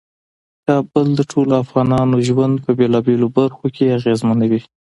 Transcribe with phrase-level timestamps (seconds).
[0.65, 4.61] کابل د ټولو افغانانو ژوند په بیلابیلو برخو کې اغیزمنوي.